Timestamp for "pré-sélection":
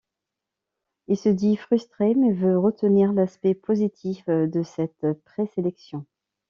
5.25-6.07